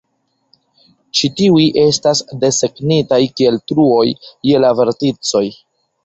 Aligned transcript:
Ĉi 1.17 1.27
tiuj 1.41 1.65
estas 1.81 2.21
desegnitaj 2.43 3.19
kiel 3.41 3.59
"truoj" 3.73 4.07
je 4.53 4.63
la 4.65 4.71
verticoj. 4.81 5.43